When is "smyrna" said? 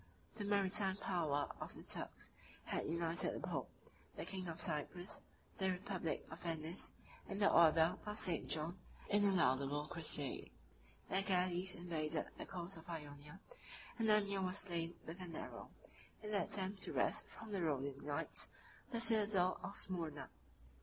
19.77-20.31